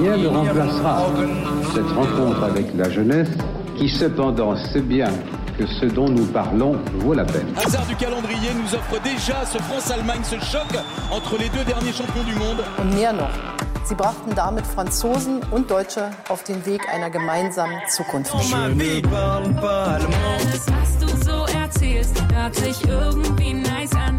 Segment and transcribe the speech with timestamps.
[0.00, 1.06] Rien ne remplacera
[1.74, 3.30] cette rencontre avec la jeunesse
[3.76, 5.08] qui cependant sait bien
[5.58, 7.46] que ce dont nous parlons vaut la peine.
[7.56, 10.66] Hasard du calendrier nous offre déjà ce France-Allemagne, ce choc
[11.10, 12.62] entre les deux derniers champions du monde.
[12.78, 13.30] Und mehr noch.
[13.84, 18.32] Sie brachten damit Franzosen und Deutsche auf den Weg einer gemeinsamen Zukunft.
[18.32, 18.50] Das,
[20.72, 24.16] was du so erzählst, hört sich irgendwie nice an.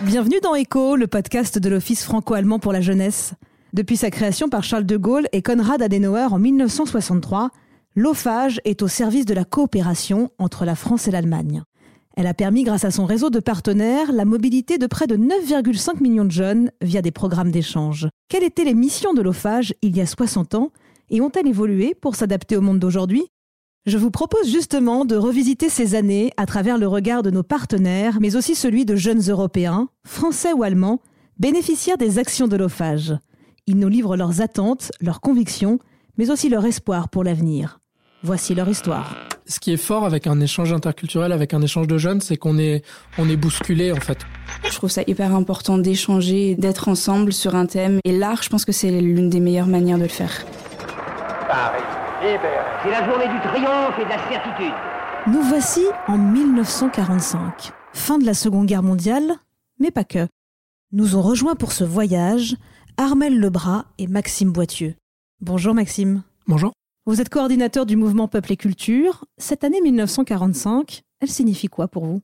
[0.00, 3.32] Bienvenue dans ECHO, le podcast de l'Office franco-allemand pour la jeunesse.
[3.72, 7.50] Depuis sa création par Charles de Gaulle et Konrad Adenauer en 1963,
[7.96, 11.64] l'OFAGE est au service de la coopération entre la France et l'Allemagne.
[12.16, 16.00] Elle a permis, grâce à son réseau de partenaires, la mobilité de près de 9,5
[16.00, 18.08] millions de jeunes via des programmes d'échange.
[18.28, 20.70] Quelles étaient les missions de l'OFAGE il y a 60 ans
[21.10, 23.24] et ont-elles évolué pour s'adapter au monde d'aujourd'hui?
[23.88, 28.18] Je vous propose justement de revisiter ces années à travers le regard de nos partenaires,
[28.20, 31.00] mais aussi celui de jeunes Européens, français ou allemands,
[31.38, 33.14] bénéficiaires des actions de l'OFAGE.
[33.66, 35.78] Ils nous livrent leurs attentes, leurs convictions,
[36.18, 37.80] mais aussi leur espoir pour l'avenir.
[38.22, 39.16] Voici leur histoire.
[39.46, 42.58] Ce qui est fort avec un échange interculturel, avec un échange de jeunes, c'est qu'on
[42.58, 42.84] est,
[43.16, 44.18] on est bousculé en fait.
[44.68, 48.00] Je trouve ça hyper important d'échanger, d'être ensemble sur un thème.
[48.04, 50.44] Et l'art, je pense que c'est l'une des meilleures manières de le faire.
[51.48, 52.58] Paris, libéré.
[52.82, 54.74] C'est la journée du triomphe et de la certitude.
[55.26, 59.34] Nous voici en 1945, fin de la Seconde Guerre mondiale,
[59.78, 60.26] mais pas que.
[60.92, 62.56] Nous ont rejoints pour ce voyage
[62.96, 64.94] Armel Lebras et Maxime Boitieux.
[65.40, 66.22] Bonjour Maxime.
[66.46, 66.72] Bonjour.
[67.06, 69.24] Vous êtes coordinateur du mouvement Peuple et Culture.
[69.38, 72.22] Cette année 1945, elle signifie quoi pour vous?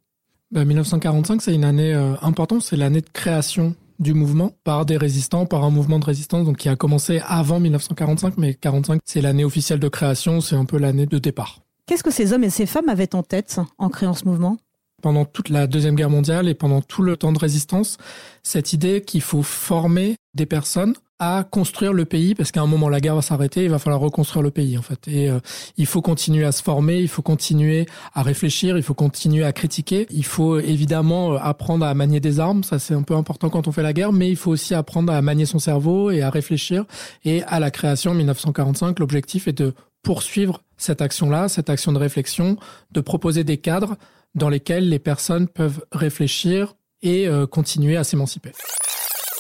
[0.50, 4.96] Ben, 1945, c'est une année euh, importante, c'est l'année de création du mouvement par des
[4.96, 9.20] résistants, par un mouvement de résistance donc qui a commencé avant 1945, mais 45 c'est
[9.20, 11.60] l'année officielle de création, c'est un peu l'année de départ.
[11.86, 14.56] Qu'est-ce que ces hommes et ces femmes avaient en tête en créant ce mouvement?
[15.02, 17.98] Pendant toute la Deuxième Guerre mondiale et pendant tout le temps de résistance,
[18.42, 22.88] cette idée qu'il faut former des personnes à construire le pays parce qu'à un moment
[22.88, 25.06] la guerre va s'arrêter, il va falloir reconstruire le pays en fait.
[25.06, 25.38] Et euh,
[25.76, 29.52] il faut continuer à se former, il faut continuer à réfléchir, il faut continuer à
[29.52, 33.48] critiquer, il faut évidemment euh, apprendre à manier des armes, ça c'est un peu important
[33.48, 36.22] quand on fait la guerre, mais il faut aussi apprendre à manier son cerveau et
[36.22, 36.84] à réfléchir.
[37.24, 41.98] Et à la création en 1945, l'objectif est de poursuivre cette action-là, cette action de
[41.98, 42.56] réflexion,
[42.90, 43.96] de proposer des cadres
[44.34, 48.52] dans lesquels les personnes peuvent réfléchir et euh, continuer à s'émanciper.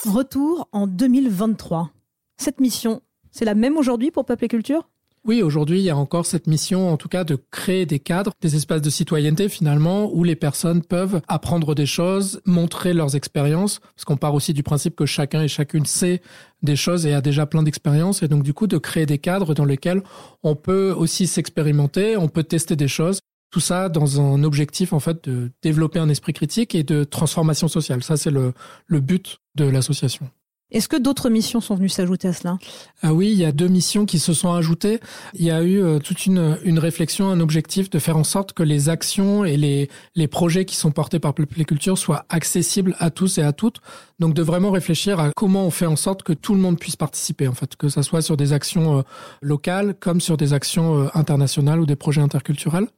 [0.06, 1.90] Retour en 2023.
[2.36, 3.00] Cette mission,
[3.30, 4.88] c'est la même aujourd'hui pour Peuple et Culture?
[5.26, 8.32] Oui, aujourd'hui, il y a encore cette mission, en tout cas, de créer des cadres,
[8.42, 13.78] des espaces de citoyenneté, finalement, où les personnes peuvent apprendre des choses, montrer leurs expériences,
[13.78, 16.20] parce qu'on part aussi du principe que chacun et chacune sait
[16.62, 19.54] des choses et a déjà plein d'expériences, et donc, du coup, de créer des cadres
[19.54, 20.02] dans lesquels
[20.42, 23.20] on peut aussi s'expérimenter, on peut tester des choses,
[23.50, 27.68] tout ça dans un objectif en fait de développer un esprit critique et de transformation
[27.68, 28.02] sociale.
[28.02, 28.52] Ça, c'est le,
[28.86, 30.28] le but de l'association.
[30.74, 32.58] Est-ce que d'autres missions sont venues s'ajouter à cela?
[33.00, 34.98] Ah oui, il y a deux missions qui se sont ajoutées.
[35.34, 38.54] Il y a eu euh, toute une, une réflexion, un objectif de faire en sorte
[38.54, 43.10] que les actions et les, les projets qui sont portés par Culture soient accessibles à
[43.10, 43.78] tous et à toutes.
[44.18, 46.96] Donc de vraiment réfléchir à comment on fait en sorte que tout le monde puisse
[46.96, 49.02] participer, en fait, que ça soit sur des actions euh,
[49.42, 52.88] locales comme sur des actions euh, internationales ou des projets interculturels.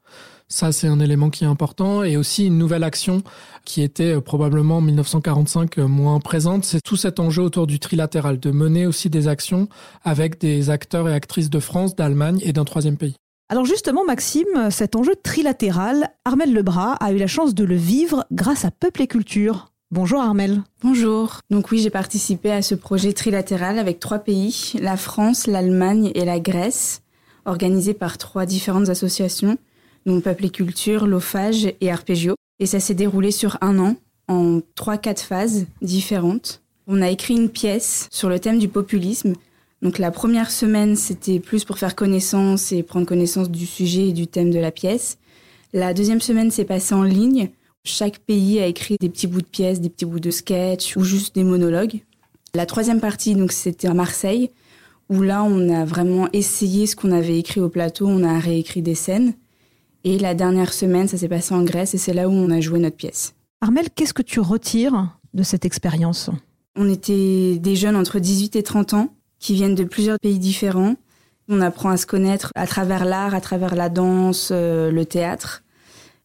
[0.49, 2.05] Ça, c'est un élément qui est important.
[2.05, 3.23] Et aussi une nouvelle action
[3.65, 7.81] qui était euh, probablement en 1945 euh, moins présente, c'est tout cet enjeu autour du
[7.81, 9.69] trilatéral, de mener aussi des actions
[10.05, 13.17] avec des acteurs et actrices de France, d'Allemagne et d'un troisième pays.
[13.49, 18.25] Alors justement, Maxime, cet enjeu trilatéral, Armel Lebras a eu la chance de le vivre
[18.33, 19.73] grâce à Peuple et Culture.
[19.93, 20.63] Bonjour Armel.
[20.83, 21.41] Bonjour.
[21.51, 26.25] Donc oui, j'ai participé à ce projet trilatéral avec trois pays, la France, l'Allemagne et
[26.25, 27.03] la Grèce,
[27.45, 29.59] organisé par trois différentes associations
[30.07, 32.35] donc Culture, l'OFAGE et Arpeggio.
[32.59, 33.97] Et ça s'est déroulé sur un an,
[34.29, 36.63] en trois, quatre phases différentes.
[36.87, 39.35] On a écrit une pièce sur le thème du populisme.
[39.83, 44.13] Donc la première semaine, c'était plus pour faire connaissance et prendre connaissance du sujet et
[44.13, 45.19] du thème de la pièce.
[45.73, 47.51] La deuxième semaine s'est passée en ligne.
[47.85, 51.05] Chaque pays a écrit des petits bouts de pièces, des petits bouts de sketch ou
[51.05, 52.01] juste des monologues.
[52.55, 54.51] La troisième partie, donc c'était à Marseille,
[55.11, 58.83] où là, on a vraiment essayé ce qu'on avait écrit au plateau, on a réécrit
[58.83, 59.35] des scènes.
[60.09, 62.61] Et la dernière semaine, ça s'est passé en Grèce et c'est là où on a
[62.61, 63.35] joué notre pièce.
[63.61, 66.31] Armel, qu'est-ce que tu retires de cette expérience
[66.77, 69.09] On était des jeunes entre 18 et 30 ans
[69.41, 70.95] qui viennent de plusieurs pays différents.
[71.49, 75.65] On apprend à se connaître à travers l'art, à travers la danse, euh, le théâtre.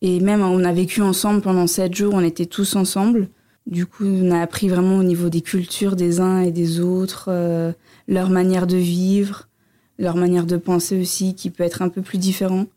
[0.03, 3.29] Et même, on a vécu ensemble pendant sept jours, on était tous ensemble.
[3.65, 7.29] Du coup, on a appris vraiment au niveau des cultures des uns et des autres,
[7.29, 7.71] euh,
[8.07, 9.47] leur manière de vivre,
[9.97, 12.67] leur manière de penser aussi, qui peut être un peu plus différent.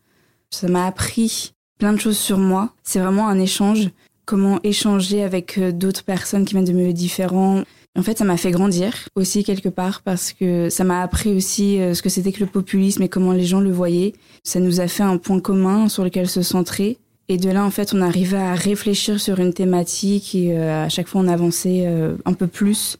[0.51, 2.71] Ça m'a appris plein de choses sur moi.
[2.83, 3.91] C'est vraiment un échange.
[4.25, 7.63] Comment échanger avec euh, d'autres personnes qui viennent de milieux différents.
[7.97, 11.79] En fait, ça m'a fait grandir aussi quelque part parce que ça m'a appris aussi
[11.79, 14.15] euh, ce que c'était que le populisme et comment les gens le voyaient.
[14.43, 16.99] Ça nous a fait un point commun sur lequel se centrer.
[17.29, 20.89] Et de là, en fait, on arrivait à réfléchir sur une thématique et euh, à
[20.89, 21.87] chaque fois, on avançait
[22.25, 22.97] un peu plus.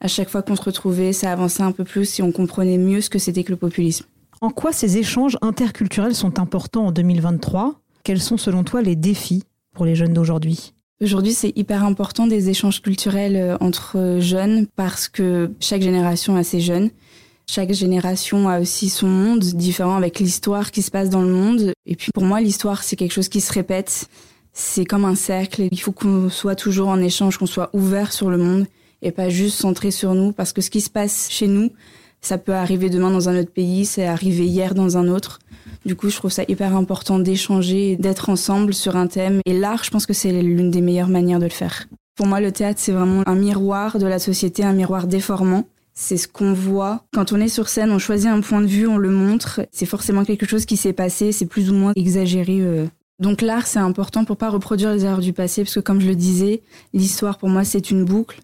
[0.00, 3.00] À chaque fois qu'on se retrouvait, ça avançait un peu plus et on comprenait mieux
[3.00, 4.04] ce que c'était que le populisme.
[4.44, 9.42] En quoi ces échanges interculturels sont importants en 2023 Quels sont selon toi les défis
[9.74, 10.74] pour les jeunes d'aujourd'hui?
[11.00, 16.44] Aujourd'hui, c'est hyper important des échanges culturels euh, entre jeunes parce que chaque génération a
[16.44, 16.90] ses jeunes.
[17.48, 21.72] Chaque génération a aussi son monde différent avec l'histoire qui se passe dans le monde.
[21.86, 24.10] Et puis pour moi, l'histoire, c'est quelque chose qui se répète.
[24.52, 25.68] C'est comme un cercle.
[25.72, 28.66] Il faut qu'on soit toujours en échange, qu'on soit ouvert sur le monde
[29.00, 31.70] et pas juste centré sur nous parce que ce qui se passe chez nous,
[32.26, 35.40] ça peut arriver demain dans un autre pays, c'est arrivé hier dans un autre.
[35.84, 39.40] Du coup, je trouve ça hyper important d'échanger, d'être ensemble sur un thème.
[39.44, 41.86] Et l'art, je pense que c'est l'une des meilleures manières de le faire.
[42.16, 45.66] Pour moi, le théâtre, c'est vraiment un miroir de la société, un miroir déformant.
[45.92, 47.04] C'est ce qu'on voit.
[47.12, 49.60] Quand on est sur scène, on choisit un point de vue, on le montre.
[49.70, 52.60] C'est forcément quelque chose qui s'est passé, c'est plus ou moins exagéré.
[52.60, 52.86] Euh.
[53.20, 56.08] Donc l'art, c'est important pour pas reproduire les erreurs du passé, parce que comme je
[56.08, 56.62] le disais,
[56.94, 58.40] l'histoire pour moi, c'est une boucle.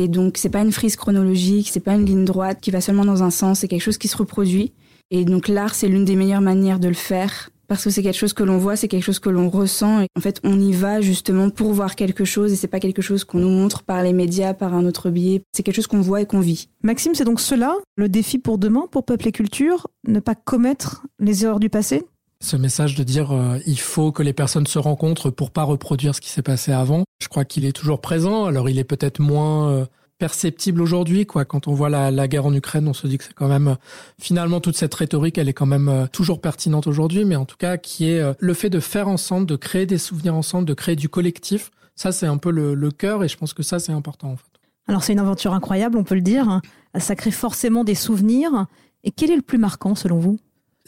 [0.00, 3.04] Et donc, c'est pas une frise chronologique, c'est pas une ligne droite qui va seulement
[3.04, 4.72] dans un sens, c'est quelque chose qui se reproduit.
[5.10, 8.16] Et donc, l'art, c'est l'une des meilleures manières de le faire parce que c'est quelque
[8.16, 10.02] chose que l'on voit, c'est quelque chose que l'on ressent.
[10.02, 13.02] Et en fait, on y va justement pour voir quelque chose et c'est pas quelque
[13.02, 15.42] chose qu'on nous montre par les médias, par un autre biais.
[15.52, 16.68] C'est quelque chose qu'on voit et qu'on vit.
[16.84, 21.06] Maxime, c'est donc cela le défi pour demain, pour Peuple et Culture, ne pas commettre
[21.18, 22.06] les erreurs du passé?
[22.40, 26.14] Ce message de dire euh, il faut que les personnes se rencontrent pour pas reproduire
[26.14, 28.44] ce qui s'est passé avant, je crois qu'il est toujours présent.
[28.44, 29.86] Alors il est peut-être moins euh,
[30.18, 31.44] perceptible aujourd'hui quoi.
[31.44, 33.76] Quand on voit la, la, guerre en Ukraine on se dit que c'est quand même
[34.20, 37.24] finalement toute cette rhétorique elle est quand même euh, toujours pertinente aujourd'hui.
[37.24, 40.34] Mais en tout cas qui est le fait de faire ensemble de créer des souvenirs
[40.34, 43.52] ensemble de créer du collectif ça c'est un peu le, le cœur et je pense
[43.52, 44.44] que ça c'est important en fait.
[44.86, 46.60] Alors c'est une aventure incroyable on peut le dire
[46.96, 48.66] ça crée forcément des souvenirs.
[49.04, 50.38] Et quel est le plus marquant selon vous?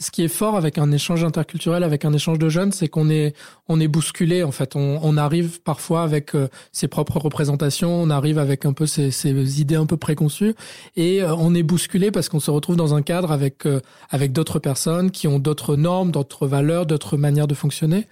[0.01, 3.11] Ce qui est fort avec un échange interculturel, avec un échange de jeunes, c'est qu'on
[3.11, 3.35] est
[3.69, 4.75] on est bousculé en fait.
[4.75, 9.11] On, on arrive parfois avec euh, ses propres représentations, on arrive avec un peu ses,
[9.11, 10.55] ses idées un peu préconçues
[10.97, 14.33] et euh, on est bousculé parce qu'on se retrouve dans un cadre avec euh, avec
[14.33, 18.07] d'autres personnes qui ont d'autres normes, d'autres valeurs, d'autres manières de fonctionner.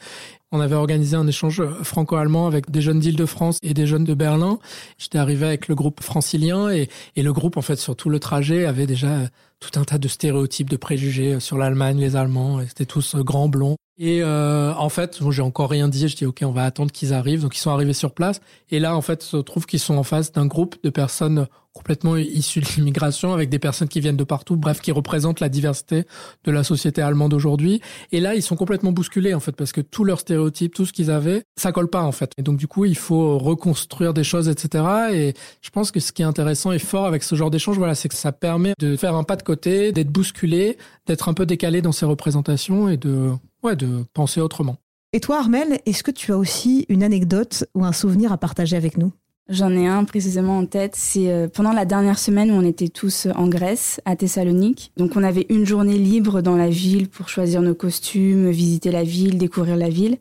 [0.50, 4.58] On avait organisé un échange franco-allemand avec des jeunes d'Île-de-France et des jeunes de Berlin.
[4.96, 8.19] J'étais arrivé avec le groupe francilien et, et le groupe, en fait, sur tout le
[8.19, 9.29] trajet, avait déjà
[9.60, 12.60] tout un tas de stéréotypes, de préjugés sur l'Allemagne, les Allemands.
[12.66, 13.76] C'était tous grands blonds.
[13.99, 16.06] Et euh, en fait, j'ai encore rien dit.
[16.06, 17.43] Je dis ok, on va attendre qu'ils arrivent.
[17.43, 18.40] Donc ils sont arrivés sur place.
[18.70, 22.16] Et là, en fait, se trouve qu'ils sont en face d'un groupe de personnes complètement
[22.16, 24.56] issues de l'immigration, avec des personnes qui viennent de partout.
[24.56, 26.05] Bref, qui représentent la diversité
[26.44, 27.81] de la société allemande aujourd'hui.
[28.12, 30.93] Et là, ils sont complètement bousculés en fait, parce que tous leurs stéréotypes, tout ce
[30.93, 32.32] qu'ils avaient, ça colle pas en fait.
[32.38, 34.84] Et donc du coup, il faut reconstruire des choses, etc.
[35.12, 37.94] Et je pense que ce qui est intéressant et fort avec ce genre d'échange, voilà,
[37.94, 41.47] c'est que ça permet de faire un pas de côté, d'être bousculé, d'être un peu
[41.47, 43.31] décalé dans ses représentations et de
[43.62, 44.77] ouais, de penser autrement.
[45.15, 48.77] Et toi, Armel, est-ce que tu as aussi une anecdote ou un souvenir à partager
[48.77, 49.11] avec nous?
[49.49, 50.93] J'en ai un précisément en tête.
[50.97, 54.93] C'est euh, pendant la dernière semaine où on était tous en Grèce, à Thessalonique.
[54.99, 59.03] Donc on avait une journée libre dans la ville pour choisir nos costumes, visiter la
[59.03, 60.19] ville, découvrir la ville.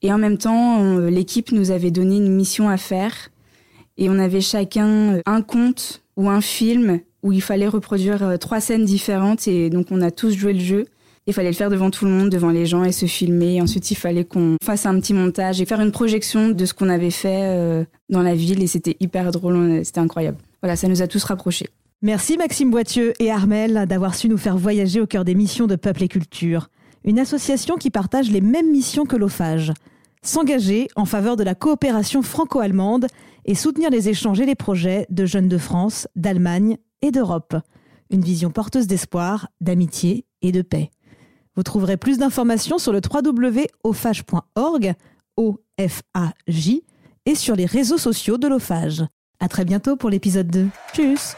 [0.00, 3.12] Et en même temps, l'équipe nous avait donné une mission à faire.
[3.98, 8.60] Et on avait chacun un conte ou un film où il fallait reproduire euh, trois
[8.60, 9.48] scènes différentes.
[9.48, 10.86] Et donc on a tous joué le jeu.
[11.26, 13.60] Il fallait le faire devant tout le monde, devant les gens et se filmer.
[13.60, 16.88] Ensuite, il fallait qu'on fasse un petit montage et faire une projection de ce qu'on
[16.88, 18.62] avait fait euh, dans la ville.
[18.62, 20.38] Et c'était hyper drôle, c'était incroyable.
[20.62, 21.66] Voilà, ça nous a tous rapprochés.
[22.02, 25.76] Merci Maxime Boitieux et Armel d'avoir su nous faire voyager au cœur des missions de
[25.76, 26.68] Peuple et Culture.
[27.04, 29.72] Une association qui partage les mêmes missions que l'OFAGE.
[30.22, 33.06] S'engager en faveur de la coopération franco-allemande
[33.44, 37.56] et soutenir les échanges et les projets de jeunes de France, d'Allemagne et d'Europe.
[38.10, 40.90] Une vision porteuse d'espoir, d'amitié et de paix.
[41.56, 44.94] Vous trouverez plus d'informations sur le www.ofage.org,
[45.36, 46.84] O-F-A-J,
[47.24, 49.04] et sur les réseaux sociaux de l'OFAGE.
[49.40, 50.68] À très bientôt pour l'épisode 2.
[50.92, 51.36] Tchuss